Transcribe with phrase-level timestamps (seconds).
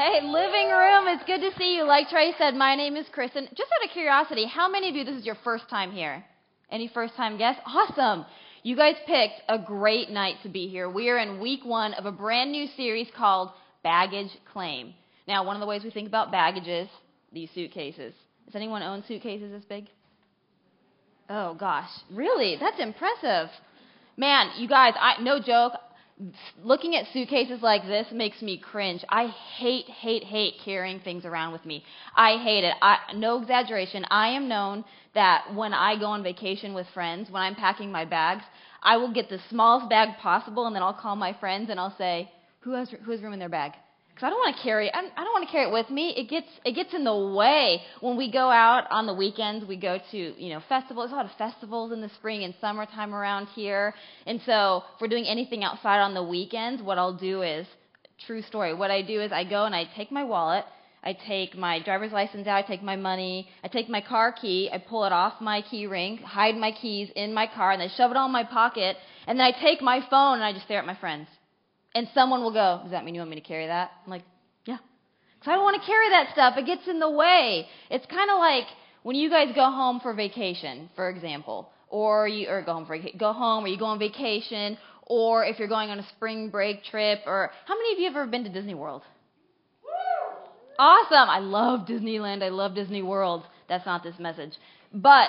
[0.00, 1.84] Hey, living room, it's good to see you.
[1.84, 3.46] Like Trey said, my name is Kristin.
[3.50, 6.24] Just out of curiosity, how many of you this is your first time here?
[6.70, 7.60] Any first time guests?
[7.66, 8.24] Awesome.
[8.62, 10.88] You guys picked a great night to be here.
[10.88, 13.50] We are in week one of a brand new series called
[13.84, 14.94] Baggage Claim.
[15.28, 16.88] Now, one of the ways we think about baggage is
[17.30, 18.14] these suitcases.
[18.46, 19.84] Does anyone own suitcases this big?
[21.28, 22.56] Oh gosh, really?
[22.58, 23.50] That's impressive.
[24.16, 25.74] Man, you guys, I no joke
[26.62, 29.04] looking at suitcases like this makes me cringe.
[29.08, 31.84] I hate, hate, hate carrying things around with me.
[32.14, 32.74] I hate it.
[32.82, 34.04] I, no exaggeration.
[34.10, 34.84] I am known
[35.14, 38.44] that when I go on vacation with friends, when I'm packing my bags,
[38.82, 41.96] I will get the smallest bag possible, and then I'll call my friends and I'll
[41.96, 43.72] say, "Who has who has room in their bag?"
[44.20, 46.14] Because I don't want to carry I don't want to carry it with me.
[46.16, 49.64] It gets it gets in the way when we go out on the weekends.
[49.66, 51.06] We go to you know festivals.
[51.06, 53.94] There's a lot of festivals in the spring and summertime around here,
[54.26, 57.66] and so if we're doing anything outside on the weekends, what I'll do is
[58.26, 58.74] true story.
[58.74, 60.64] What I do is I go and I take my wallet.
[61.02, 64.68] I take my driver's license out, I take my money, I take my car key,
[64.70, 67.88] I pull it off my key ring, hide my keys in my car, and then
[67.96, 70.66] shove it all in my pocket, and then I take my phone and I just
[70.66, 71.26] stare at my friends.
[71.94, 73.90] And someone will go, Does that mean you want me to carry that?
[74.04, 74.24] I'm like,
[74.64, 74.78] Yeah.
[75.38, 76.54] Because I don't want to carry that stuff.
[76.56, 77.66] It gets in the way.
[77.90, 78.64] It's kind of like
[79.02, 82.98] when you guys go home for vacation, for example, or you or go home for
[83.18, 86.84] go home, or you go on vacation, or if you're going on a spring break
[86.84, 89.02] trip, or how many of you have ever been to Disney World?
[90.78, 91.28] Awesome!
[91.28, 92.42] I love Disneyland.
[92.42, 93.44] I love Disney World.
[93.68, 94.52] That's not this message,
[94.92, 95.28] but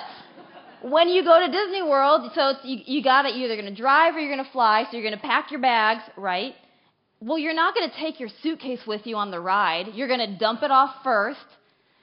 [0.82, 3.36] when you go to Disney World, so you, you got it.
[3.36, 4.84] You're either going to drive or you're going to fly.
[4.90, 6.54] So you're going to pack your bags, right?
[7.20, 9.88] Well, you're not going to take your suitcase with you on the ride.
[9.94, 11.38] You're going to dump it off first.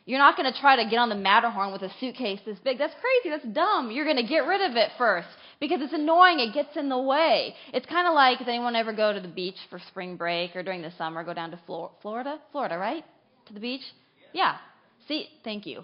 [0.06, 2.78] You're not going to try to get on the Matterhorn with a suitcase this big.
[2.80, 3.36] That's crazy.
[3.36, 3.92] That's dumb.
[3.92, 5.28] You're going to get rid of it first
[5.60, 6.40] because it's annoying.
[6.40, 7.54] It gets in the way.
[7.74, 10.64] It's kind of like, does anyone ever go to the beach for spring break or
[10.64, 12.40] during the summer go down to Florida?
[12.52, 13.04] Florida, right?
[13.48, 13.84] To the beach?
[14.34, 14.56] Yeah.
[15.08, 15.84] See, thank you.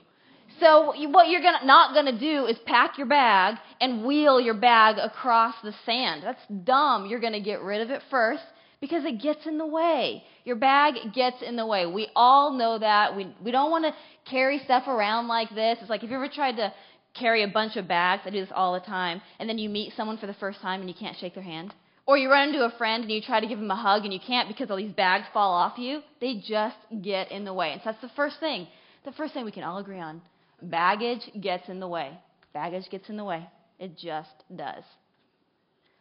[0.59, 4.53] So what you're gonna, not going to do is pack your bag and wheel your
[4.53, 6.23] bag across the sand.
[6.23, 7.07] That's dumb.
[7.07, 8.43] You're going to get rid of it first
[8.79, 10.23] because it gets in the way.
[10.43, 11.85] Your bag gets in the way.
[11.85, 13.15] We all know that.
[13.15, 13.93] We, we don't want to
[14.29, 15.79] carry stuff around like this.
[15.81, 16.73] It's like if you ever tried to
[17.13, 19.93] carry a bunch of bags, I do this all the time, and then you meet
[19.95, 21.73] someone for the first time and you can't shake their hand.
[22.05, 24.13] Or you run into a friend and you try to give them a hug and
[24.13, 26.01] you can't because all these bags fall off you.
[26.21, 27.71] They just get in the way.
[27.71, 28.67] And so that's the first thing.
[29.05, 30.21] The first thing we can all agree on
[30.69, 32.17] Baggage gets in the way.
[32.53, 33.47] Baggage gets in the way.
[33.79, 34.83] It just does.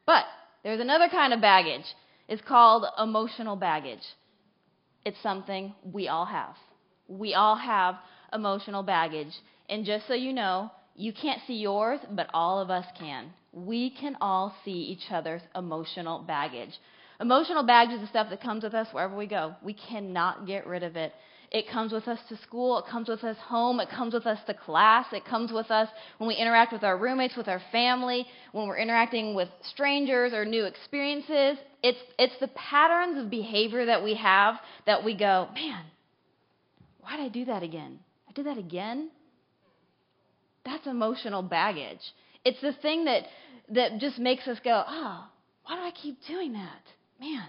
[0.06, 0.25] But
[0.62, 1.84] there's another kind of baggage.
[2.28, 4.03] It's called emotional baggage.
[5.04, 6.56] It's something we all have.
[7.08, 7.97] We all have
[8.32, 9.32] emotional baggage.
[9.69, 13.32] And just so you know, you can't see yours, but all of us can.
[13.53, 16.72] We can all see each other's emotional baggage.
[17.20, 19.54] Emotional baggage is the stuff that comes with us wherever we go.
[19.62, 21.12] We cannot get rid of it.
[21.54, 22.78] It comes with us to school.
[22.78, 23.78] It comes with us home.
[23.78, 25.06] It comes with us to class.
[25.12, 25.88] It comes with us
[26.19, 30.44] when we interact with our roommates, with our family, when we're interacting with strangers or
[30.44, 31.56] new experiences.
[31.81, 34.56] It's, it's the patterns of behavior that we have
[34.87, 35.84] that we go, man,
[37.03, 38.00] why did I do that again?
[38.28, 39.10] I did that again?
[40.65, 42.00] That's emotional baggage.
[42.44, 43.26] It's the thing that,
[43.69, 45.25] that just makes us go, oh,
[45.66, 46.82] why do I keep doing that?
[47.21, 47.47] Man.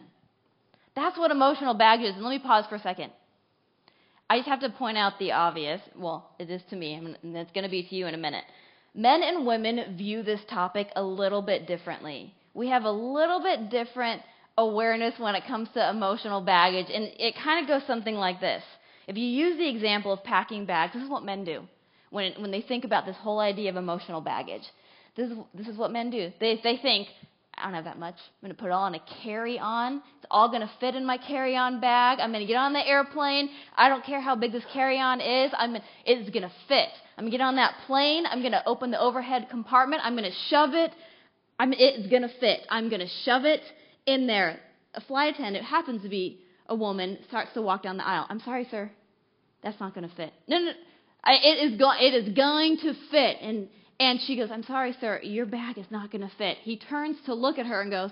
[0.96, 2.14] That's what emotional baggage is.
[2.14, 3.12] And let me pause for a second.
[4.30, 5.82] I just have to point out the obvious.
[5.96, 8.44] Well, it is to me, and it's going to be to you in a minute.
[8.94, 12.34] Men and women view this topic a little bit differently.
[12.54, 14.22] We have a little bit different
[14.58, 18.64] awareness when it comes to emotional baggage, and it kind of goes something like this.
[19.08, 21.68] If you use the example of packing bags, this is what men do
[22.10, 24.64] when, when they think about this whole idea of emotional baggage.
[25.16, 26.32] This is, this is what men do.
[26.40, 27.08] They, they think,
[27.58, 28.16] I don't have that much.
[28.16, 30.02] I'm going to put it all in a carry on.
[30.18, 32.20] It's all going to fit in my carry on bag.
[32.20, 33.50] I'm going to get on the airplane.
[33.76, 35.52] I don't care how big this carry on is.
[35.58, 36.90] I'm, it's going to fit.
[37.18, 38.26] I'm going to get on that plane.
[38.30, 40.02] I'm going to open the overhead compartment.
[40.04, 40.92] I'm going to shove it.
[41.58, 42.62] I'm, it's going to fit.
[42.70, 43.62] I'm going to shove it
[44.06, 44.60] in there.
[44.94, 48.26] A flight attendant happens to be a woman, starts to walk down the aisle.
[48.30, 48.92] I'm sorry, sir.
[49.64, 50.34] That's not going to fit.
[50.48, 50.72] No, no,
[51.24, 53.38] I, it, is go, it is going to fit.
[53.42, 53.70] And
[54.00, 56.58] and she goes, I'm sorry, sir, your bag is not going to fit.
[56.62, 58.12] He turns to look at her and goes,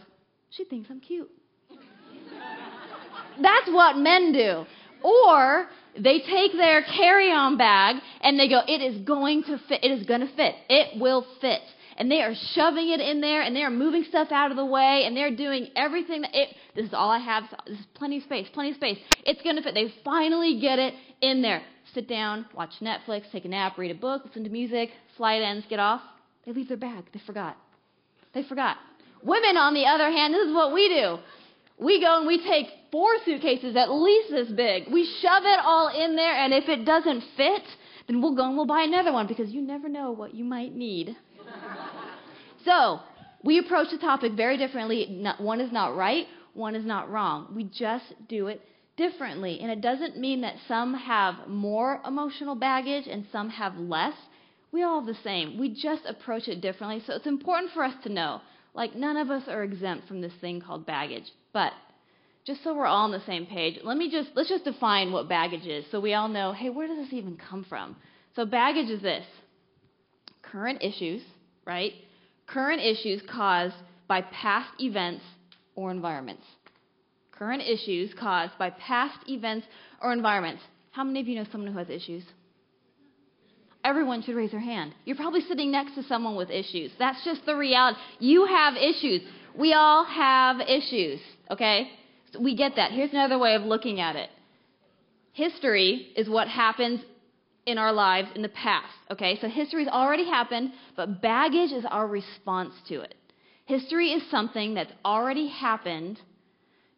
[0.51, 1.29] She thinks I'm cute.
[3.41, 4.65] That's what men do.
[5.03, 9.83] Or they take their carry on bag and they go, It is going to fit.
[9.83, 10.55] It is going to fit.
[10.69, 11.61] It will fit.
[11.95, 14.65] And they are shoving it in there and they are moving stuff out of the
[14.65, 17.43] way and they're doing everything that it, this is all I have.
[17.67, 18.97] This is plenty of space, plenty of space.
[19.25, 19.75] It's going to fit.
[19.75, 21.61] They finally get it in there
[21.93, 25.65] sit down, watch Netflix, take a nap, read a book, listen to music, flight ends,
[25.69, 26.01] get off.
[26.45, 27.05] They leave their bag.
[27.13, 27.57] They forgot.
[28.33, 28.77] They forgot.
[29.23, 31.17] Women, on the other hand, this is what we do.
[31.79, 34.91] We go and we take four suitcases at least this big.
[34.91, 37.63] We shove it all in there, and if it doesn't fit,
[38.07, 40.75] then we'll go and we'll buy another one because you never know what you might
[40.75, 41.15] need.
[42.65, 42.99] so,
[43.43, 45.25] we approach the topic very differently.
[45.37, 47.47] one is not right, one is not wrong.
[47.55, 48.61] We just do it
[48.97, 49.59] differently.
[49.61, 54.13] And it doesn't mean that some have more emotional baggage and some have less.
[54.73, 55.57] We all the same.
[55.57, 57.01] We just approach it differently.
[57.07, 58.41] So it's important for us to know
[58.73, 61.31] like, none of us are exempt from this thing called baggage.
[61.53, 61.73] But
[62.45, 65.29] just so we're all on the same page, let me just let's just define what
[65.29, 67.95] baggage is so we all know, hey, where does this even come from?
[68.35, 69.25] So baggage is this.
[70.41, 71.21] Current issues,
[71.65, 71.93] right?
[72.47, 73.75] Current issues caused
[74.07, 75.23] by past events
[75.75, 76.43] or environments.
[77.31, 79.67] Current issues caused by past events
[80.01, 80.63] or environments.
[80.91, 82.23] How many of you know someone who has issues?
[83.83, 84.93] Everyone should raise their hand.
[85.05, 86.91] You're probably sitting next to someone with issues.
[86.97, 87.99] That's just the reality.
[88.19, 89.21] You have issues.
[89.57, 91.19] We all have issues,
[91.51, 91.89] okay?
[92.31, 92.91] So we get that.
[92.91, 94.29] Here's another way of looking at it
[95.33, 97.01] history is what happens
[97.65, 99.37] in our lives in the past, okay?
[99.41, 103.15] So history's already happened, but baggage is our response to it.
[103.65, 106.19] History is something that's already happened,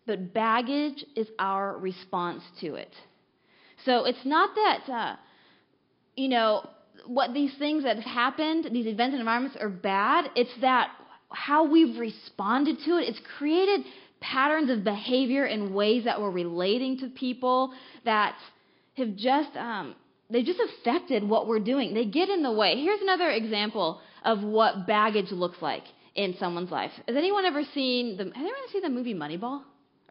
[0.05, 2.93] but baggage is our response to it.
[3.85, 5.15] So it's not that, uh,
[6.15, 6.67] you know,
[7.05, 10.29] what these things that have happened, these events and environments are bad.
[10.35, 10.89] It's that
[11.29, 13.09] how we've responded to it.
[13.09, 13.81] It's created
[14.21, 17.73] patterns of behavior and ways that we're relating to people
[18.05, 18.35] that
[18.97, 19.95] have just um,
[20.29, 21.93] they just affected what we're doing.
[21.93, 22.81] They get in the way.
[22.81, 25.83] Here's another example of what baggage looks like
[26.15, 26.91] in someone's life.
[27.07, 28.23] Has anyone ever seen the?
[28.25, 29.61] Has anyone seen the movie Moneyball?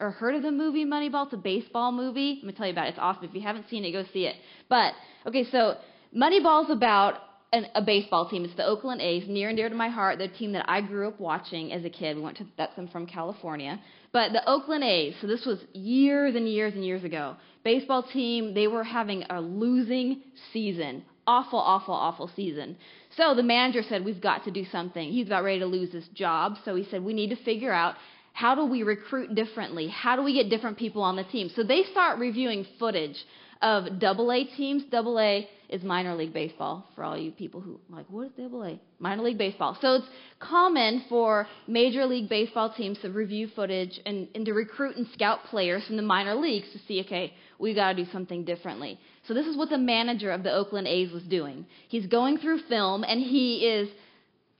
[0.00, 1.26] Or heard of the movie Moneyball?
[1.26, 2.40] It's a baseball movie.
[2.42, 2.90] Let me tell you about it.
[2.90, 3.24] It's awesome.
[3.24, 4.34] If you haven't seen it, go see it.
[4.68, 4.92] But
[5.26, 5.76] okay, so
[6.14, 7.14] Moneyball's about
[7.52, 8.44] an, a baseball team.
[8.44, 10.18] It's the Oakland A's, near and dear to my heart.
[10.18, 12.16] The team that I grew up watching as a kid.
[12.16, 13.80] We went to that's them from California.
[14.12, 15.14] But the Oakland A's.
[15.20, 17.36] So this was years and years and years ago.
[17.64, 18.54] Baseball team.
[18.54, 20.22] They were having a losing
[20.52, 21.04] season.
[21.26, 22.76] Awful, awful, awful season.
[23.16, 26.06] So the manager said, "We've got to do something." He's about ready to lose his
[26.08, 26.58] job.
[26.64, 27.96] So he said, "We need to figure out."
[28.34, 29.86] How do we recruit differently?
[29.86, 31.50] How do we get different people on the team?
[31.54, 33.24] So they start reviewing footage
[33.62, 34.82] of double A teams.
[34.90, 38.62] Double A is minor league baseball for all you people who like what is double
[38.62, 38.80] A?
[39.00, 39.76] Minor league baseball.
[39.80, 40.06] So it's
[40.38, 45.40] common for major league baseball teams to review footage and, and to recruit and scout
[45.50, 49.00] players from the minor leagues to see, okay, we got to do something differently.
[49.26, 51.66] So this is what the manager of the Oakland A's was doing.
[51.88, 53.88] He's going through film and he is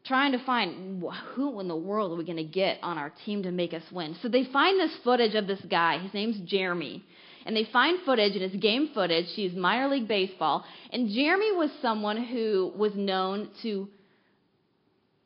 [0.04, 1.02] trying to find
[1.34, 3.84] who in the world are we going to get on our team to make us
[3.92, 4.16] win.
[4.20, 5.98] So they find this footage of this guy.
[5.98, 7.04] His name's Jeremy
[7.46, 9.26] and they find footage, and it's game footage.
[9.34, 10.64] She's minor league baseball.
[10.92, 13.88] And Jeremy was someone who was known to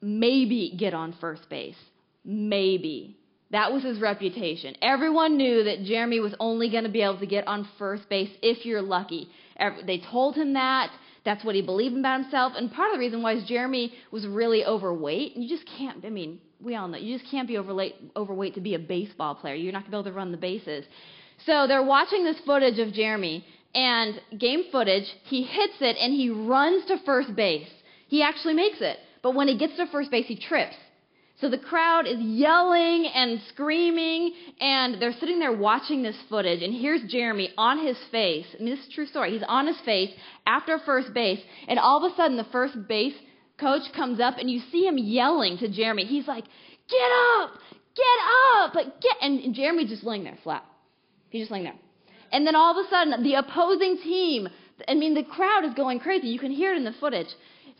[0.00, 1.76] maybe get on first base.
[2.24, 3.16] Maybe.
[3.50, 4.76] That was his reputation.
[4.82, 8.30] Everyone knew that Jeremy was only going to be able to get on first base
[8.42, 9.28] if you're lucky.
[9.86, 10.90] They told him that.
[11.24, 12.52] That's what he believed about himself.
[12.56, 15.34] And part of the reason why is Jeremy was really overweight.
[15.34, 18.54] And You just can't, I mean, we all know, you just can't be overweight, overweight
[18.54, 19.54] to be a baseball player.
[19.54, 20.84] You're not going to be able to run the bases.
[21.46, 23.44] So they're watching this footage of Jeremy,
[23.74, 27.68] and game footage, he hits it and he runs to first base.
[28.08, 28.98] He actually makes it.
[29.22, 30.74] But when he gets to first base, he trips.
[31.40, 36.62] So the crowd is yelling and screaming, and they're sitting there watching this footage.
[36.62, 38.46] And here's Jeremy on his face.
[38.58, 39.32] I this is true story.
[39.32, 40.10] He's on his face
[40.46, 43.14] after first base, and all of a sudden, the first base
[43.60, 46.06] coach comes up, and you see him yelling to Jeremy.
[46.06, 46.44] He's like,
[46.88, 47.52] "Get up!
[47.94, 48.18] Get
[48.56, 48.74] up!
[48.74, 50.64] Like, get!" And Jeremy's just laying there flat.
[51.30, 51.74] He's just laying there.
[52.32, 54.48] And then all of a sudden, the opposing team,
[54.86, 56.28] I mean, the crowd is going crazy.
[56.28, 57.28] You can hear it in the footage.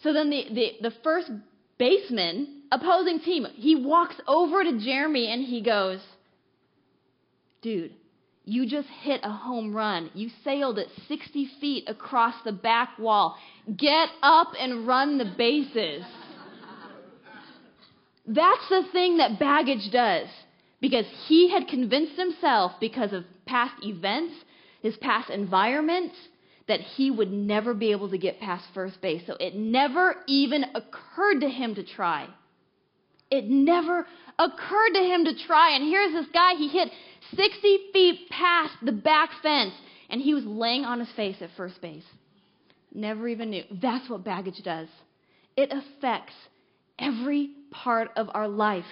[0.03, 1.31] So then the, the, the first
[1.79, 6.01] baseman, opposing team, he walks over to Jeremy and he goes,
[7.61, 7.93] Dude,
[8.45, 10.11] you just hit a home run.
[10.15, 13.37] You sailed it 60 feet across the back wall.
[13.77, 16.05] Get up and run the bases.
[18.27, 20.29] That's the thing that baggage does
[20.81, 24.35] because he had convinced himself, because of past events,
[24.81, 26.15] his past environments,
[26.69, 29.23] that he would never be able to get past first base.
[29.27, 32.29] So it never even occurred to him to try.
[33.31, 34.07] It never
[34.39, 35.75] occurred to him to try.
[35.75, 36.91] And here's this guy, he hit
[37.35, 39.75] 60 feet past the back fence,
[40.09, 42.05] and he was laying on his face at first base.
[42.95, 43.65] Never even knew.
[43.83, 44.89] That's what baggage does.
[45.57, 46.35] It affects
[46.99, 48.85] every part of our life.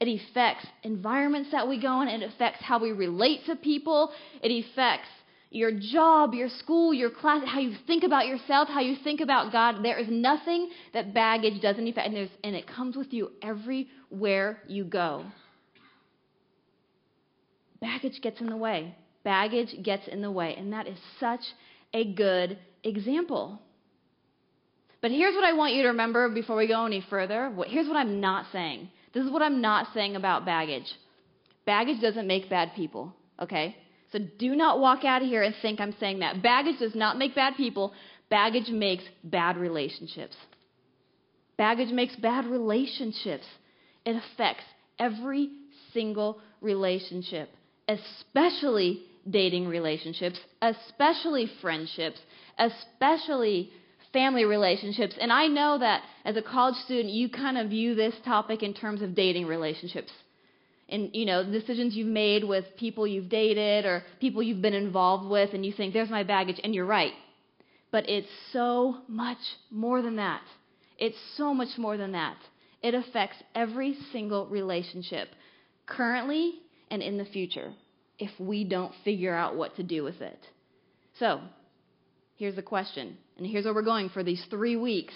[0.00, 2.08] It affects environments that we go in.
[2.08, 4.12] It affects how we relate to people.
[4.42, 5.08] It affects
[5.50, 9.50] your job, your school, your class, how you think about yourself, how you think about
[9.50, 9.82] God.
[9.82, 14.84] There is nothing that baggage doesn't affect, and, and it comes with you everywhere you
[14.84, 15.24] go.
[17.80, 18.94] baggage gets in the way.
[19.24, 20.54] Baggage gets in the way.
[20.56, 21.42] And that is such
[21.92, 23.60] a good example.
[25.00, 27.52] But here's what I want you to remember before we go any further.
[27.66, 28.90] Here's what I'm not saying.
[29.18, 30.86] This is what I'm not saying about baggage.
[31.66, 33.76] Baggage doesn't make bad people, okay?
[34.12, 36.40] So do not walk out of here and think I'm saying that.
[36.40, 37.92] Baggage does not make bad people,
[38.30, 40.36] baggage makes bad relationships.
[41.56, 43.44] Baggage makes bad relationships.
[44.06, 44.62] It affects
[45.00, 45.50] every
[45.92, 47.48] single relationship,
[47.88, 52.20] especially dating relationships, especially friendships,
[52.56, 53.72] especially
[54.12, 55.14] family relationships.
[55.20, 58.74] And I know that as a college student, you kind of view this topic in
[58.74, 60.10] terms of dating relationships.
[60.88, 65.28] And, you know, decisions you've made with people you've dated or people you've been involved
[65.28, 67.12] with, and you think, there's my baggage, and you're right.
[67.90, 69.38] But it's so much
[69.70, 70.40] more than that.
[70.98, 72.36] It's so much more than that.
[72.82, 75.28] It affects every single relationship,
[75.86, 76.54] currently
[76.90, 77.72] and in the future,
[78.18, 80.38] if we don't figure out what to do with it.
[81.18, 81.40] So,
[82.36, 85.14] here's the question, and here's where we're going for these three weeks.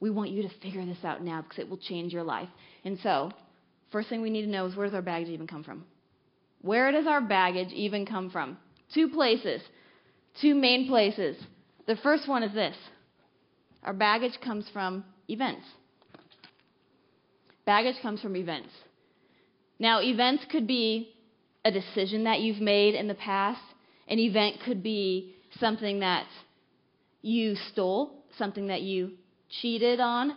[0.00, 2.48] We want you to figure this out now because it will change your life.
[2.84, 3.32] And so,
[3.90, 5.84] first thing we need to know is where does our baggage even come from?
[6.60, 8.58] Where does our baggage even come from?
[8.92, 9.62] Two places,
[10.40, 11.36] two main places.
[11.86, 12.76] The first one is this
[13.82, 15.64] our baggage comes from events.
[17.64, 18.70] Baggage comes from events.
[19.78, 21.14] Now, events could be
[21.64, 23.60] a decision that you've made in the past,
[24.06, 26.26] an event could be something that
[27.24, 29.12] you stole, something that you
[29.60, 30.36] cheated on,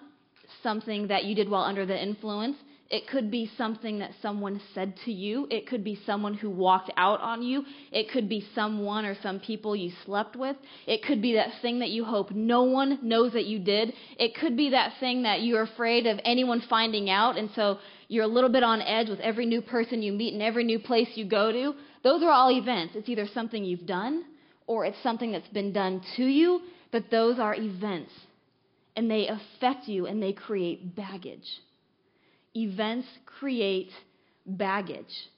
[0.63, 2.55] something that you did while under the influence.
[2.89, 5.45] It could be something that someone said to you.
[5.51, 7.65] It could be someone who walked out on you.
[7.91, 10.55] It could be someone or some people you slept with.
[10.85, 13.91] It could be that thing that you hope no one knows that you did.
[14.17, 18.23] It could be that thing that you're afraid of anyone finding out, and so you're
[18.23, 21.09] a little bit on edge with every new person you meet and every new place
[21.15, 21.73] you go to.
[22.03, 22.95] Those are all events.
[22.95, 24.23] It's either something you've done
[24.67, 28.11] or it's something that's been done to you, but those are events.
[28.95, 31.47] And they affect you and they create baggage.
[32.55, 33.91] Events create
[34.45, 35.29] baggage.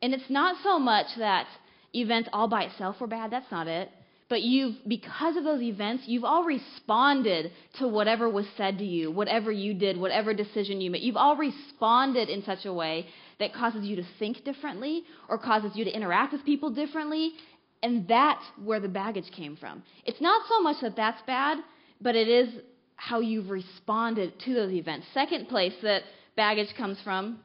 [0.00, 1.46] And it's not so much that
[1.92, 3.90] events all by itself were bad, that's not it.
[4.28, 9.10] But you've, because of those events, you've all responded to whatever was said to you,
[9.10, 11.02] whatever you did, whatever decision you made.
[11.02, 13.06] You've all responded in such a way
[13.38, 17.34] that causes you to think differently or causes you to interact with people differently.
[17.82, 19.82] And that's where the baggage came from.
[20.04, 21.58] It's not so much that that's bad,
[22.00, 22.48] but it is
[22.96, 25.06] how you've responded to those events.
[25.12, 26.02] Second place that
[26.36, 27.38] baggage comes from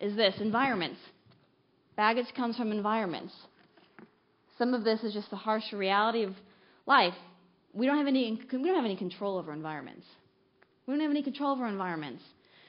[0.00, 0.98] is this environments.
[1.96, 3.32] Baggage comes from environments.
[4.58, 6.32] Some of this is just the harsh reality of
[6.86, 7.14] life.
[7.72, 10.06] We don't have any, we don't have any control over environments.
[10.86, 12.22] We don't have any control over environments.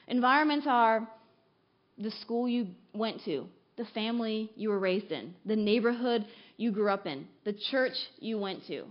[0.07, 1.07] Environments are
[1.97, 6.25] the school you went to, the family you were raised in, the neighborhood
[6.57, 8.85] you grew up in, the church you went to.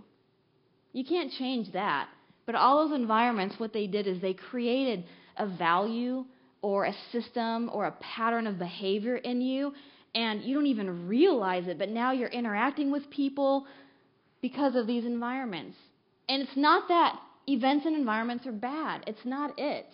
[0.93, 2.07] You can't change that.
[2.45, 5.05] But all those environments, what they did is they created
[5.37, 6.25] a value
[6.61, 9.73] or a system or a pattern of behavior in you
[10.15, 13.67] and you don't even realize it, but now you're interacting with people
[14.41, 15.77] because of these environments.
[16.29, 19.87] And it's not that events and environments are bad, it's not it.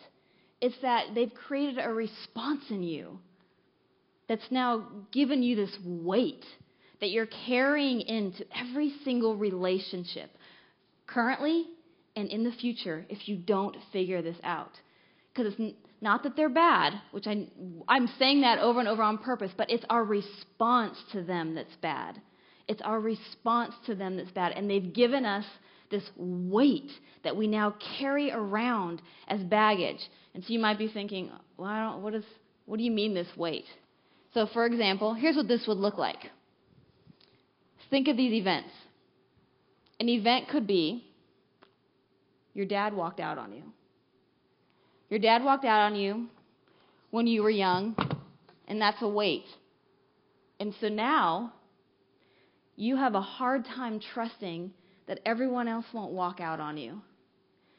[0.61, 3.17] It's that they've created a response in you
[4.29, 6.45] that's now given you this weight
[7.01, 10.29] that you're carrying into every single relationship,
[11.07, 11.65] currently
[12.15, 14.71] and in the future, if you don't figure this out.
[15.33, 17.47] Because it's not that they're bad, which I,
[17.87, 21.75] I'm saying that over and over on purpose, but it's our response to them that's
[21.81, 22.21] bad.
[22.67, 24.53] It's our response to them that's bad.
[24.53, 25.45] And they've given us
[25.89, 26.91] this weight
[27.23, 29.99] that we now carry around as baggage.
[30.33, 32.23] And so you might be thinking, well, what, is,
[32.65, 33.65] what do you mean this weight?
[34.33, 36.29] So, for example, here's what this would look like.
[37.91, 38.71] Think of these events.
[39.99, 41.05] An event could be
[42.53, 43.63] your dad walked out on you.
[45.09, 46.27] Your dad walked out on you
[47.11, 47.95] when you were young,
[48.67, 49.45] and that's a weight.
[50.59, 51.53] And so now
[52.77, 54.71] you have a hard time trusting
[55.07, 57.01] that everyone else won't walk out on you.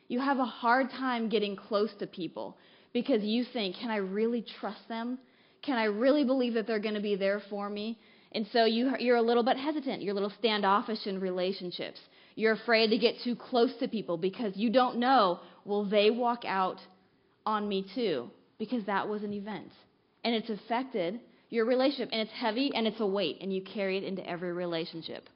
[0.09, 2.59] You have a hard time getting close to people
[2.93, 5.19] because you think, can I really trust them?
[5.63, 7.99] Can I really believe that they're going to be there for me?
[8.35, 10.03] And so you, you're a little bit hesitant.
[10.03, 12.01] You're a little standoffish in relationships.
[12.35, 16.45] You're afraid to get too close to people because you don't know will they walk
[16.47, 16.79] out
[17.45, 19.71] on me too, because that was an event.
[20.25, 21.21] And it's affected
[21.51, 24.53] your relationship, and it's heavy and it's a weight, and you carry it into every
[24.53, 25.29] relationship.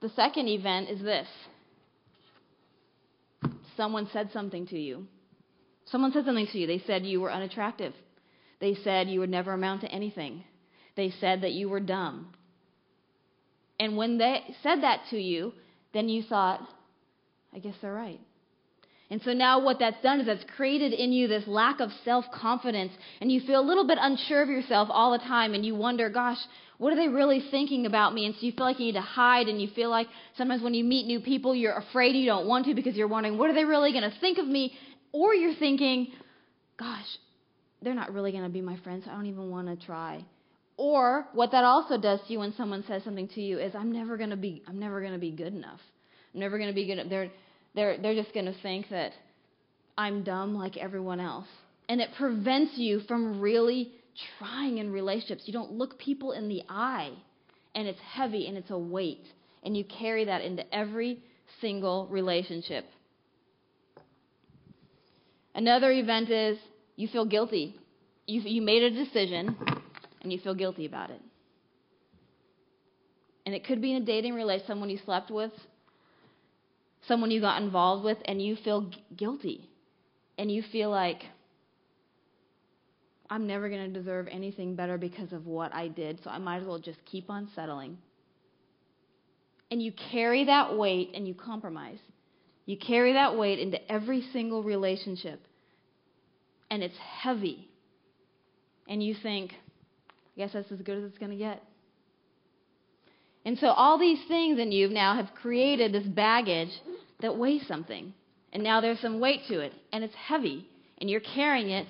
[0.00, 1.28] The second event is this
[3.76, 5.06] someone said something to you.
[5.86, 6.66] Someone said something to you.
[6.66, 7.92] They said you were unattractive.
[8.64, 10.42] They said you would never amount to anything.
[10.96, 12.28] They said that you were dumb.
[13.78, 15.52] And when they said that to you,
[15.92, 16.66] then you thought,
[17.54, 18.20] I guess they're right.
[19.10, 22.24] And so now what that's done is that's created in you this lack of self
[22.32, 25.74] confidence, and you feel a little bit unsure of yourself all the time, and you
[25.74, 26.38] wonder, gosh,
[26.78, 28.24] what are they really thinking about me?
[28.24, 30.06] And so you feel like you need to hide, and you feel like
[30.38, 33.36] sometimes when you meet new people, you're afraid you don't want to because you're wondering,
[33.36, 34.72] what are they really going to think of me?
[35.12, 36.12] Or you're thinking,
[36.78, 37.18] gosh,
[37.84, 40.24] they're not really going to be my friends, so I don't even want to try.
[40.76, 43.92] Or what that also does to you when someone says something to you is, I'm
[43.92, 45.80] never going to be, I'm never going to be good enough.
[46.32, 47.08] I'm never going to be good.
[47.08, 47.30] They're,
[47.74, 49.12] they're, they're just going to think that
[49.96, 51.46] I'm dumb like everyone else.
[51.88, 53.92] And it prevents you from really
[54.38, 55.42] trying in relationships.
[55.46, 57.10] You don't look people in the eye,
[57.74, 59.24] and it's heavy and it's a weight.
[59.62, 61.18] And you carry that into every
[61.60, 62.84] single relationship.
[65.54, 66.58] Another event is
[66.96, 67.76] you feel guilty.
[68.26, 69.56] You, you made a decision
[70.22, 71.20] and you feel guilty about it.
[73.46, 75.52] And it could be in a dating relationship, someone you slept with,
[77.06, 79.68] someone you got involved with, and you feel guilty.
[80.38, 81.22] And you feel like,
[83.28, 86.62] I'm never going to deserve anything better because of what I did, so I might
[86.62, 87.98] as well just keep on settling.
[89.70, 91.98] And you carry that weight and you compromise.
[92.64, 95.40] You carry that weight into every single relationship.
[96.74, 97.68] And it's heavy.
[98.88, 101.62] And you think, I guess that's as good as it's going to get.
[103.44, 106.72] And so all these things in you now have created this baggage
[107.20, 108.12] that weighs something.
[108.52, 109.72] And now there's some weight to it.
[109.92, 110.66] And it's heavy.
[110.98, 111.86] And you're carrying it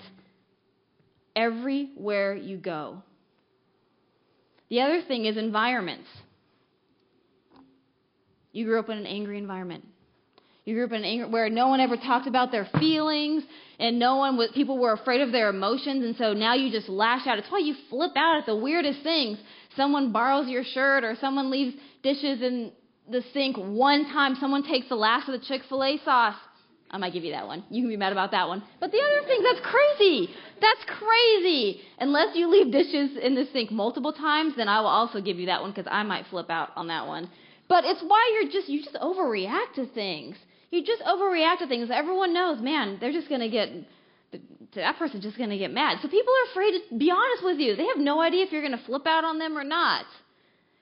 [1.35, 3.01] everywhere you go.
[4.69, 6.07] The other thing is environments.
[8.51, 9.83] You grew up in an angry environment.
[10.65, 13.43] You grew up in an angry where no one ever talked about their feelings
[13.77, 16.89] and no one was, people were afraid of their emotions and so now you just
[16.89, 17.37] lash out.
[17.37, 19.37] It's why you flip out at the weirdest things.
[19.77, 22.71] Someone borrows your shirt or someone leaves dishes in
[23.07, 24.35] the sink one time.
[24.39, 26.35] Someone takes the last of the Chick-fil-A sauce.
[26.89, 27.63] I might give you that one.
[27.69, 28.63] You can be mad about that one.
[28.79, 30.33] But the other thing, that's crazy.
[30.61, 31.81] That's crazy.
[31.99, 35.45] Unless you leave dishes in the sink multiple times, then I will also give you
[35.45, 37.29] that one because I might flip out on that one.
[37.67, 40.37] But it's why you're just you just overreact to things.
[40.75, 41.89] You just overreact to things.
[41.89, 43.69] Everyone knows, man, they're just going to get,
[44.75, 45.99] that person's just going to get mad.
[46.01, 47.77] So people are afraid to be honest with you.
[47.77, 50.05] They have no idea if you're going to flip out on them or not.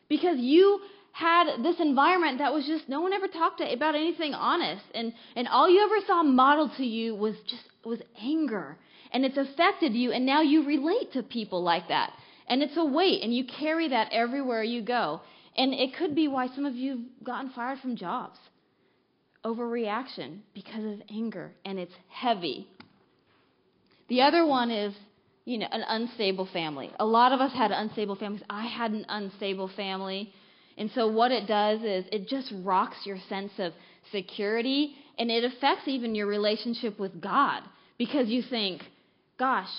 [0.09, 0.79] Because you
[1.11, 4.83] had this environment that was just, no one ever talked to, about anything honest.
[4.95, 8.77] And, and all you ever saw modeled to you was just, was anger.
[9.11, 12.13] And it's affected you, and now you relate to people like that.
[12.47, 15.21] And it's a weight, and you carry that everywhere you go.
[15.55, 18.39] And it could be why some of you have gotten fired from jobs
[19.45, 22.67] overreaction because of anger, and it's heavy.
[24.09, 24.93] The other one is,
[25.45, 26.91] you know, an unstable family.
[26.99, 28.43] A lot of us had unstable families.
[28.49, 30.31] I had an unstable family.
[30.77, 33.73] And so what it does is it just rocks your sense of
[34.11, 37.63] security and it affects even your relationship with God
[37.97, 38.81] because you think,
[39.37, 39.69] gosh,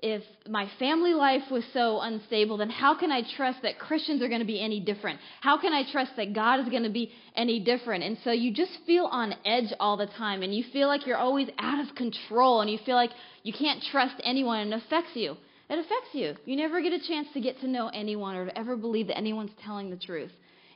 [0.00, 4.28] if my family life was so unstable, then how can I trust that Christians are
[4.28, 5.18] going to be any different?
[5.40, 8.04] How can I trust that God is going to be any different?
[8.04, 11.16] And so you just feel on edge all the time, and you feel like you're
[11.16, 13.10] always out of control, and you feel like
[13.42, 15.36] you can't trust anyone, and it affects you.
[15.68, 16.34] It affects you.
[16.44, 19.18] You never get a chance to get to know anyone or to ever believe that
[19.18, 20.30] anyone's telling the truth.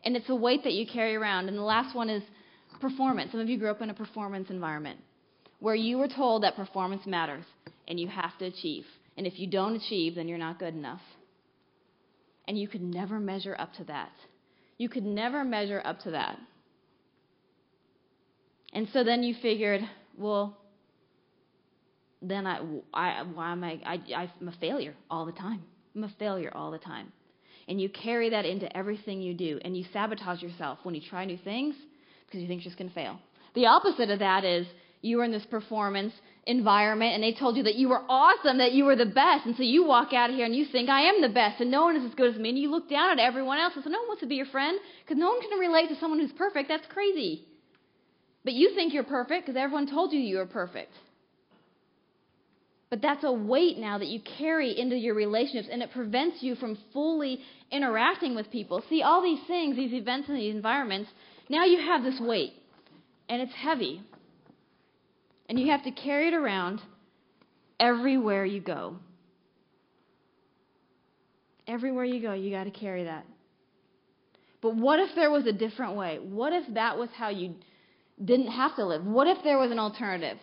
[0.05, 1.49] And it's a weight that you carry around.
[1.49, 2.23] And the last one is
[2.81, 3.31] performance.
[3.31, 4.99] Some of you grew up in a performance environment
[5.61, 7.45] where you were told that performance matters
[7.87, 8.85] and you have to achieve.
[9.17, 11.03] And if you don't achieve, then you're not good enough.
[12.49, 14.13] And you could never measure up to that.
[14.79, 16.39] You could never measure up to that.
[18.73, 19.83] And so then you figured,
[20.17, 20.59] well,
[22.23, 22.61] then I,
[22.95, 25.63] I why am I, I, I'm a failure all the time.
[25.95, 27.13] I'm a failure all the time.
[27.69, 29.61] And you carry that into everything you do.
[29.65, 31.75] And you sabotage yourself when you try new things
[32.27, 33.19] because you think you're just going to fail.
[33.55, 34.67] The opposite of that is
[35.03, 36.15] you were in this performance
[36.47, 39.47] environment and they told you that you were awesome, that you were the best.
[39.47, 41.71] And so you walk out of here and you think, I am the best and
[41.71, 42.49] no one is as good as me.
[42.49, 44.47] And you look down at everyone else and say, no one wants to be your
[44.47, 46.69] friend because no one can relate to someone who's perfect.
[46.69, 47.45] That's crazy.
[48.45, 50.93] But you think you're perfect because everyone told you you were perfect.
[52.91, 56.55] But that's a weight now that you carry into your relationships and it prevents you
[56.57, 58.83] from fully interacting with people.
[58.91, 61.11] See, all these things, these events and these environments,
[61.49, 62.53] now you have this weight
[63.29, 64.03] and it's heavy.
[65.49, 66.81] And you have to carry it around
[67.79, 68.97] everywhere you go.
[71.67, 73.27] Everywhere you go, you got to carry that.
[74.61, 76.19] But what if there was a different way?
[76.23, 77.55] What if that was how you
[78.25, 79.05] didn't have to live?
[79.05, 80.39] What if there was an alternative?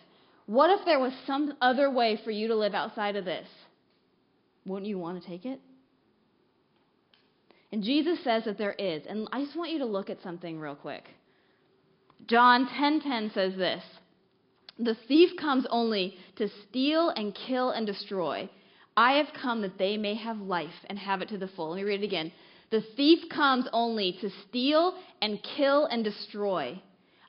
[0.46, 3.46] What if there was some other way for you to live outside of this?
[4.66, 5.60] wouldn't you want to take it?
[7.72, 9.02] And Jesus says that there is.
[9.08, 11.04] And I just want you to look at something real quick.
[12.26, 13.82] John 10:10 says this.
[14.82, 18.48] The thief comes only to steal and kill and destroy.
[18.96, 21.70] I have come that they may have life and have it to the full.
[21.70, 22.32] Let me read it again.
[22.70, 26.80] The thief comes only to steal and kill and destroy.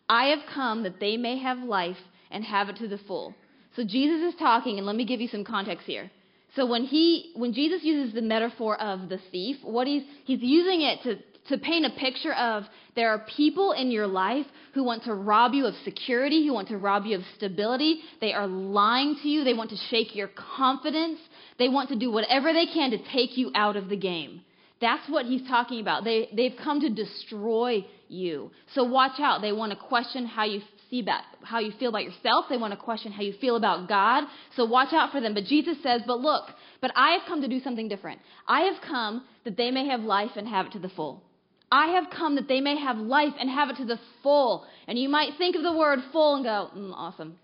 [0.08, 1.98] I have come that they may have life
[2.30, 3.36] and have it to the full.
[3.76, 6.10] So Jesus is talking, and let me give you some context here.
[6.56, 10.82] So when he when Jesus uses the metaphor of the thief, what he's he's using
[10.82, 11.18] it to
[11.50, 12.64] to paint a picture of
[12.96, 16.70] there are people in your life who want to rob you of security, who want
[16.70, 18.02] to rob you of stability.
[18.20, 19.44] They are lying to you.
[19.44, 21.20] They want to shake your confidence.
[21.60, 24.42] They want to do whatever they can to take you out of the game.
[24.80, 26.04] That's what he's talking about.
[26.04, 28.52] They, they've come to destroy you.
[28.74, 29.42] So watch out.
[29.42, 32.46] They want to question how you see about how you feel about yourself.
[32.50, 34.24] They want to question how you feel about God.
[34.56, 35.36] So watch out for them.
[35.36, 36.46] But Jesus says, But look,
[36.82, 38.22] but I have come to do something different.
[38.48, 41.24] I have come that they may have life and have it to the full.
[41.72, 44.66] I have come that they may have life and have it to the full.
[44.88, 47.38] And you might think of the word full and go, mm, awesome.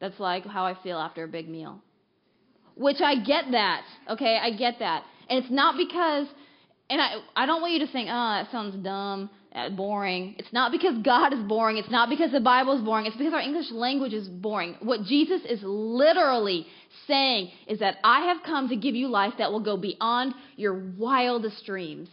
[0.00, 1.80] That's like how I feel after a big meal.
[2.76, 4.38] Which I get that, okay?
[4.42, 5.04] I get that.
[5.28, 6.26] And it's not because,
[6.90, 10.34] and I, I don't want you to think, oh, that sounds dumb, uh, boring.
[10.38, 11.76] It's not because God is boring.
[11.76, 13.06] It's not because the Bible is boring.
[13.06, 14.76] It's because our English language is boring.
[14.82, 16.66] What Jesus is literally
[17.06, 20.74] saying is that I have come to give you life that will go beyond your
[20.98, 22.08] wildest dreams.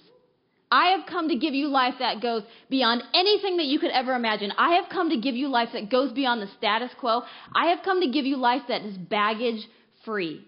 [0.71, 4.13] I have come to give you life that goes beyond anything that you could ever
[4.15, 4.53] imagine.
[4.57, 7.23] I have come to give you life that goes beyond the status quo.
[7.53, 9.67] I have come to give you life that is baggage
[10.05, 10.47] free.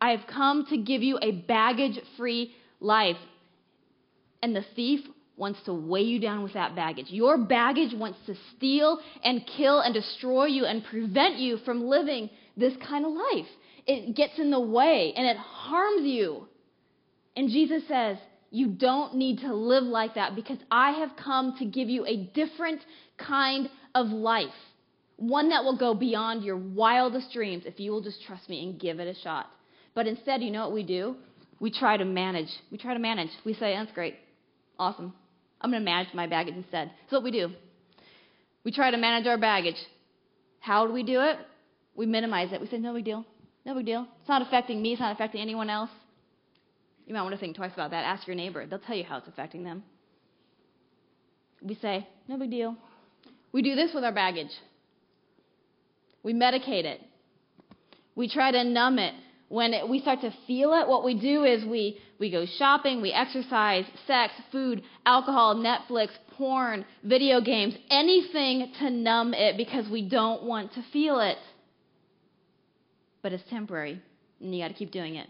[0.00, 3.16] I have come to give you a baggage free life.
[4.42, 5.00] And the thief
[5.36, 7.06] wants to weigh you down with that baggage.
[7.08, 12.30] Your baggage wants to steal and kill and destroy you and prevent you from living
[12.56, 13.46] this kind of life.
[13.86, 16.46] It gets in the way and it harms you.
[17.36, 18.18] And Jesus says,
[18.52, 22.16] You don't need to live like that because I have come to give you a
[22.34, 22.82] different
[23.16, 24.54] kind of life.
[25.16, 28.78] One that will go beyond your wildest dreams if you will just trust me and
[28.78, 29.46] give it a shot.
[29.94, 31.16] But instead, you know what we do?
[31.60, 32.50] We try to manage.
[32.70, 33.30] We try to manage.
[33.44, 34.16] We say, That's great.
[34.78, 35.14] Awesome.
[35.62, 36.90] I'm going to manage my baggage instead.
[37.02, 37.52] That's what we do.
[38.64, 39.76] We try to manage our baggage.
[40.60, 41.36] How do we do it?
[41.94, 42.60] We minimize it.
[42.60, 43.24] We say, no big deal.
[43.64, 44.06] No big deal.
[44.20, 44.92] It's not affecting me.
[44.92, 45.90] It's not affecting anyone else.
[47.06, 48.04] You might want to think twice about that.
[48.04, 48.66] Ask your neighbor.
[48.66, 49.82] They'll tell you how it's affecting them.
[51.60, 52.76] We say, no big deal.
[53.52, 54.50] We do this with our baggage.
[56.22, 57.00] We medicate it.
[58.14, 59.14] We try to numb it
[59.52, 63.02] when it, we start to feel it, what we do is we, we go shopping,
[63.02, 70.08] we exercise, sex, food, alcohol, Netflix, porn, video games, anything to numb it because we
[70.08, 71.36] don't want to feel it.
[73.20, 74.00] But it's temporary,
[74.40, 75.28] and you got to keep doing it.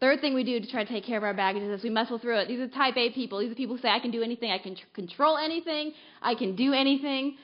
[0.00, 2.18] Third thing we do to try to take care of our baggage is we muscle
[2.18, 2.48] through it.
[2.48, 3.38] These are type A people.
[3.40, 6.34] These are people who say, I can do anything, I can tr- control anything, I
[6.34, 7.36] can do anything,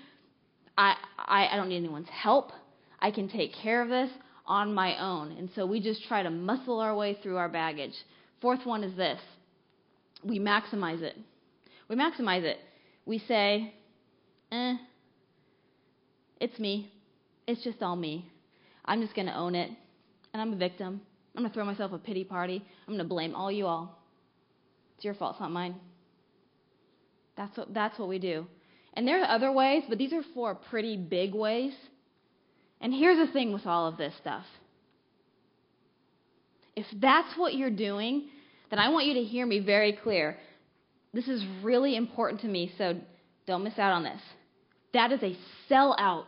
[0.76, 2.52] I, I, I don't need anyone's help,
[2.98, 4.10] I can take care of this
[4.46, 5.32] on my own.
[5.32, 7.94] And so we just try to muscle our way through our baggage.
[8.40, 9.20] Fourth one is this
[10.24, 11.16] we maximize it.
[11.88, 12.58] We maximize it.
[13.04, 13.74] We say,
[14.50, 14.74] eh,
[16.40, 16.90] it's me.
[17.46, 18.30] It's just all me.
[18.84, 19.70] I'm just going to own it.
[20.32, 21.00] And I'm a victim.
[21.36, 22.64] I'm going to throw myself a pity party.
[22.86, 23.98] I'm going to blame all you all.
[24.96, 25.76] It's your fault, it's not mine.
[27.36, 28.46] That's what, that's what we do.
[28.94, 31.74] And there are other ways, but these are four pretty big ways
[32.80, 34.44] and here's the thing with all of this stuff
[36.74, 38.28] if that's what you're doing,
[38.68, 40.36] then I want you to hear me very clear.
[41.14, 43.00] This is really important to me, so
[43.46, 44.20] don't miss out on this.
[44.92, 45.34] That is a
[45.70, 46.26] sellout.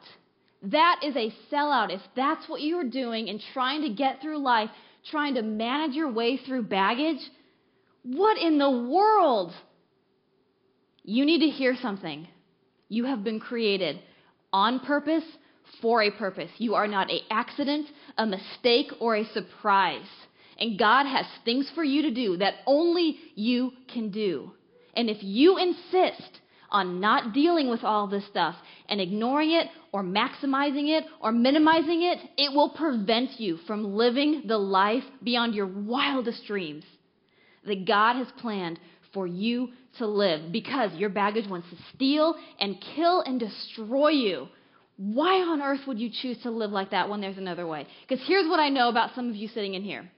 [0.62, 1.94] That is a sellout.
[1.94, 4.70] If that's what you're doing and trying to get through life,
[5.10, 7.20] trying to manage your way through baggage,
[8.02, 9.52] what in the world?
[11.04, 12.28] You need to hear something.
[12.88, 14.00] You have been created
[14.52, 15.24] on purpose
[15.80, 16.50] for a purpose.
[16.58, 20.08] You are not an accident, a mistake, or a surprise.
[20.58, 24.52] And God has things for you to do that only you can do.
[24.94, 28.56] And if you insist on not dealing with all this stuff
[28.88, 34.44] and ignoring it or maximizing it or minimizing it, it will prevent you from living
[34.46, 36.84] the life beyond your wildest dreams
[37.66, 38.78] that God has planned
[39.12, 44.48] for you to live because your baggage wants to steal and kill and destroy you
[44.98, 47.86] why on earth would you choose to live like that when there's another way?
[48.06, 50.10] Because here's what I know about some of you sitting in here.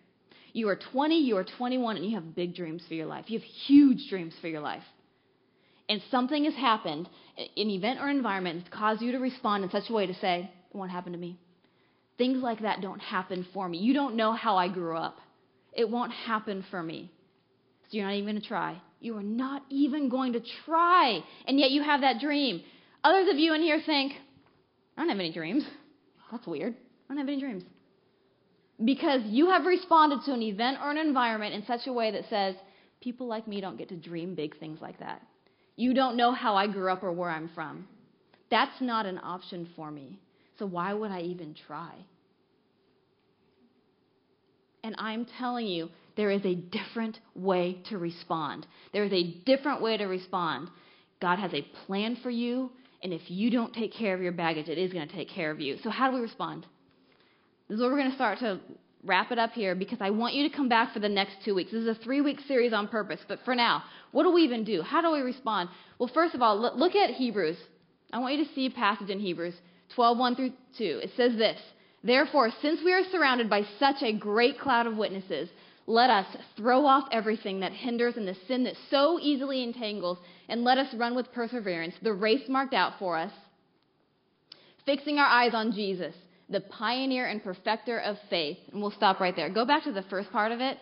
[0.55, 3.27] You are 20, you are 21, and you have big dreams for your life.
[3.29, 4.83] You have huge dreams for your life.
[5.91, 9.91] And something has happened, an event or environment has caused you to respond in such
[9.91, 11.37] a way to say, it won't happen to me.
[12.17, 13.79] Things like that don't happen for me.
[13.79, 15.19] You don't know how I grew up.
[15.73, 17.11] It won't happen for me.
[17.91, 18.81] So you're not even going to try.
[19.01, 21.25] You are not even going to try.
[21.49, 22.63] And yet you have that dream.
[23.03, 24.13] Others of you in here think,
[24.97, 25.65] I don't have any dreams.
[26.31, 26.73] That's weird.
[26.73, 27.65] I don't have any dreams.
[28.85, 32.29] Because you have responded to an event or an environment in such a way that
[32.31, 32.55] says,
[33.01, 35.21] people like me don't get to dream big things like that.
[35.77, 37.87] You don't know how I grew up or where I'm from.
[38.51, 40.19] That's not an option for me.
[40.59, 41.95] So why would I even try?
[44.83, 48.67] And I'm telling you, there is a different way to respond.
[48.93, 50.69] There is a different way to respond.
[51.21, 52.71] God has a plan for you,
[53.03, 55.51] and if you don't take care of your baggage, it is going to take care
[55.51, 55.77] of you.
[55.83, 56.67] So, how do we respond?
[57.69, 58.61] This is where we're going to start to
[59.05, 61.55] wrap it up here because I want you to come back for the next two
[61.55, 61.73] weeks.
[61.73, 63.83] This is a three week series on purpose, but for now,
[64.13, 64.83] what do we even do?
[64.83, 65.71] How do we respond?
[65.99, 67.57] Well, first of all, look at Hebrews.
[68.13, 69.55] I want you to see a passage in Hebrews
[69.95, 71.01] 12 1 through 2.
[71.03, 71.59] It says this
[72.03, 75.49] Therefore, since we are surrounded by such a great cloud of witnesses,
[75.87, 80.63] let us throw off everything that hinders and the sin that so easily entangles, and
[80.63, 83.33] let us run with perseverance the race marked out for us,
[84.87, 86.15] fixing our eyes on Jesus,
[86.51, 88.59] the pioneer and perfecter of faith.
[88.73, 89.49] And we'll stop right there.
[89.49, 90.79] Go back to the first part of it.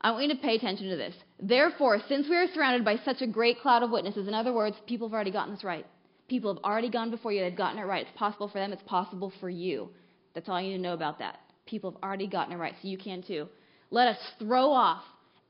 [0.00, 1.14] I want you to pay attention to this.
[1.40, 4.76] Therefore, since we are surrounded by such a great cloud of witnesses, in other words,
[4.86, 5.86] people have already gotten this right.
[6.28, 8.06] People have already gone before you, they've gotten it right.
[8.06, 9.88] It's possible for them, it's possible for you.
[10.34, 11.38] That's all you need to know about that.
[11.66, 13.48] People have already gotten it right, so you can too.
[13.90, 15.02] Let us throw off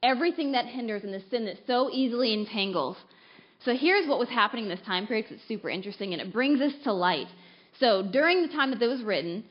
[0.03, 2.97] everything that hinders and the sin that so easily entangles.
[3.65, 6.59] So here's what was happening in this time period it's super interesting and it brings
[6.59, 7.29] this to light.
[7.79, 9.45] So during the time that it was written,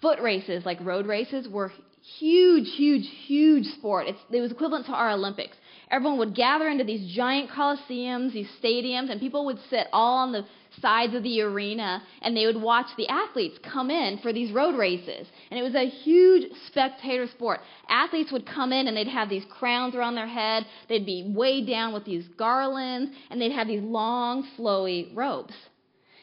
[0.00, 1.72] foot races, like road races, were
[2.18, 4.08] huge, huge, huge sport.
[4.08, 5.56] It's, it was equivalent to our Olympics.
[5.90, 10.32] Everyone would gather into these giant coliseums, these stadiums, and people would sit all on
[10.32, 10.44] the
[10.80, 14.74] sides of the arena and they would watch the athletes come in for these road
[14.74, 15.26] races.
[15.50, 17.60] And it was a huge spectator sport.
[17.88, 21.66] Athletes would come in and they'd have these crowns around their head, they'd be weighed
[21.66, 25.54] down with these garlands, and they'd have these long, flowy robes.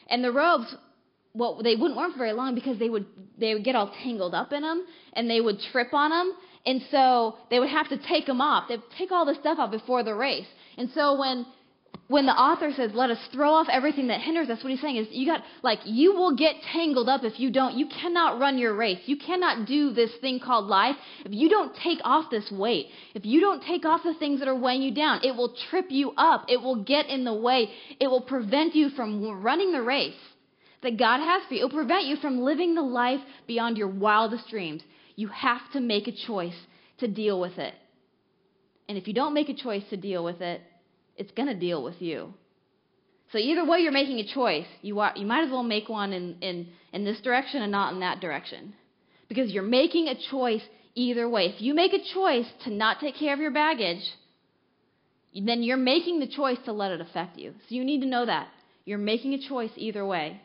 [0.08, 0.74] And the robes
[1.32, 3.06] well, they wouldn't wear them for very long because they would
[3.38, 6.34] they would get all tangled up in them and they would trip on them,
[6.66, 8.68] and so they would have to take them off.
[8.68, 10.46] They'd take all the stuff off before the race.
[10.76, 11.46] And so when
[12.08, 14.96] when the author says, "Let us throw off everything that hinders us," what he's saying
[14.96, 17.74] is, you got like you will get tangled up if you don't.
[17.74, 18.98] You cannot run your race.
[19.06, 22.88] You cannot do this thing called life if you don't take off this weight.
[23.14, 25.92] If you don't take off the things that are weighing you down, it will trip
[25.92, 26.46] you up.
[26.48, 27.70] It will get in the way.
[28.00, 30.20] It will prevent you from running the race
[30.82, 31.60] that God has for you.
[31.60, 34.82] It will prevent you from living the life beyond your wildest dreams.
[35.16, 36.56] You have to make a choice
[36.98, 37.74] to deal with it.
[38.88, 40.60] And if you don't make a choice to deal with it,
[41.16, 42.34] it's going to deal with you.
[43.32, 44.66] So either way, you're making a choice.
[44.82, 47.92] You, are, you might as well make one in, in, in this direction and not
[47.92, 48.74] in that direction.
[49.28, 50.62] Because you're making a choice
[50.96, 51.46] either way.
[51.46, 54.02] If you make a choice to not take care of your baggage,
[55.32, 57.52] then you're making the choice to let it affect you.
[57.68, 58.48] So you need to know that.
[58.84, 60.40] You're making a choice either way.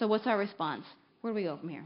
[0.00, 0.86] So, what's our response?
[1.20, 1.84] Where do we go from here?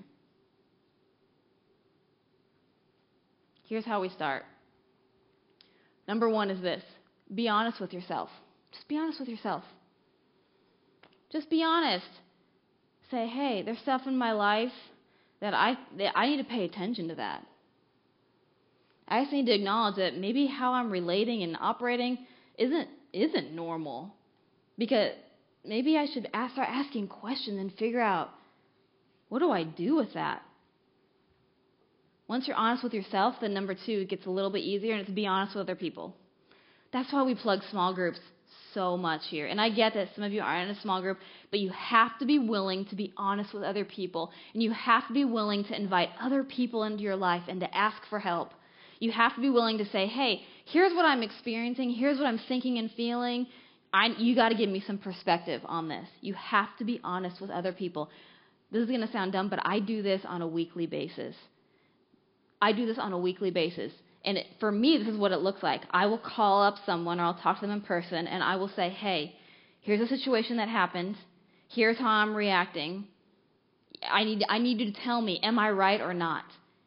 [3.64, 4.44] Here's how we start.
[6.06, 6.82] Number one is this
[7.34, 8.28] be honest with yourself.
[8.72, 9.64] Just be honest with yourself.
[11.32, 12.06] Just be honest.
[13.10, 14.72] Say, hey, there's stuff in my life
[15.40, 17.44] that I, that I need to pay attention to that.
[19.08, 22.18] I just need to acknowledge that maybe how I'm relating and operating
[22.58, 24.14] isn't isn't normal.
[24.78, 25.10] Because
[25.64, 28.30] maybe I should ask, start asking questions and figure out
[29.28, 30.42] what do I do with that?
[32.28, 35.02] Once you're honest with yourself, then number two it gets a little bit easier, and
[35.02, 36.14] it's be honest with other people.
[36.92, 38.18] That's why we plug small groups
[38.72, 39.46] so much here.
[39.46, 41.18] And I get that some of you aren't in a small group,
[41.50, 45.06] but you have to be willing to be honest with other people, and you have
[45.08, 48.52] to be willing to invite other people into your life and to ask for help.
[49.00, 52.40] You have to be willing to say, hey, here's what I'm experiencing, here's what I'm
[52.48, 53.46] thinking and feeling.
[53.94, 56.08] I, you got to give me some perspective on this.
[56.20, 58.10] You have to be honest with other people.
[58.72, 61.36] This is going to sound dumb, but I do this on a weekly basis.
[62.60, 63.92] I do this on a weekly basis.
[64.24, 65.82] And it, for me, this is what it looks like.
[65.92, 68.70] I will call up someone or I'll talk to them in person and I will
[68.74, 69.36] say, hey,
[69.80, 71.14] here's a situation that happened.
[71.68, 73.04] Here's how I'm reacting.
[74.10, 76.44] I need, I need you to tell me, am I right or not?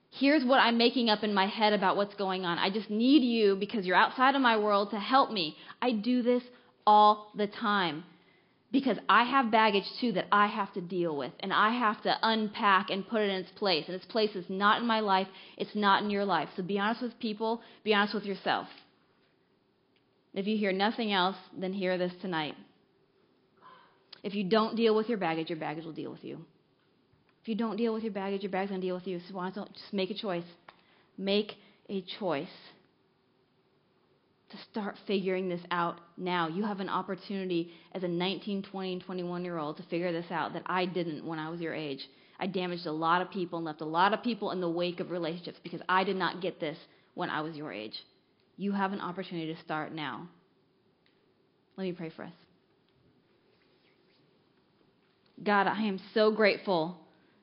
[0.10, 2.58] Here's what I'm making up in my head about what's going on.
[2.58, 5.56] I just need you, because you're outside of my world, to help me.
[5.82, 6.43] I do this
[6.88, 8.04] all the time
[8.71, 12.17] because I have baggage too that I have to deal with and I have to
[12.23, 13.84] unpack and put it in its place.
[13.88, 16.50] And its place is not in my life, it's not in your life.
[16.56, 18.67] So be honest with people, be honest with yourself.
[20.34, 22.56] If you hear nothing else, then hear this tonight.
[24.23, 26.39] If you don't deal with your baggage, your baggage will deal with you.
[27.41, 29.19] If you don't deal with your baggage, your baggage will deal with you.
[29.32, 30.43] So just make a choice?
[31.17, 31.54] Make
[31.89, 32.47] a choice
[34.49, 36.47] to start figuring this out now.
[36.47, 40.31] You have an opportunity as a 19, 20, and 21 year old to figure this
[40.31, 41.99] out that I didn't when I was your age.
[42.39, 44.99] I damaged a lot of people and left a lot of people in the wake
[44.99, 46.77] of relationships because I did not get this
[47.15, 47.95] when I was your age.
[48.57, 50.29] You have an opportunity to start now.
[51.75, 52.33] Let me pray for us.
[55.43, 56.97] God, I am so grateful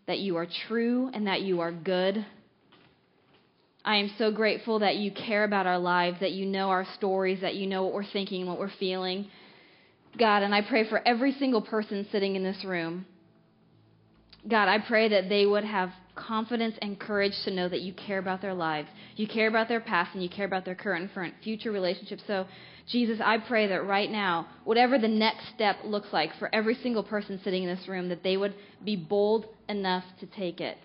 [0.06, 2.24] that you are true and that you are good.
[3.85, 7.42] I am so grateful that you care about our lives, that you know our stories,
[7.42, 9.29] that you know what we're thinking, what we're feeling.
[10.18, 13.05] God, and I pray for every single person sitting in this room.
[14.49, 18.18] God, I pray that they would have confidence and courage to know that you care
[18.18, 18.88] about their lives.
[19.16, 22.23] You care about their past and you care about their current and future relationships.
[22.27, 22.47] So,
[22.87, 27.03] Jesus, I pray that right now, whatever the next step looks like for every single
[27.03, 30.77] person sitting in this room, that they would be bold enough to take it.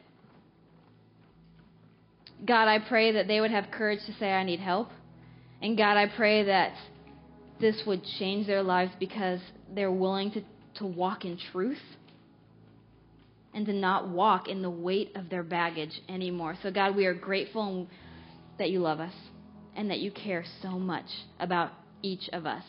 [2.45, 4.89] God, I pray that they would have courage to say, I need help.
[5.61, 6.73] And God, I pray that
[7.59, 9.39] this would change their lives because
[9.73, 10.41] they're willing to,
[10.75, 11.81] to walk in truth
[13.53, 16.55] and to not walk in the weight of their baggage anymore.
[16.63, 17.87] So, God, we are grateful
[18.57, 19.13] that you love us
[19.75, 21.07] and that you care so much
[21.39, 21.71] about
[22.01, 22.63] each of us.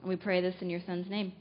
[0.00, 1.32] And we pray this in your Son's name.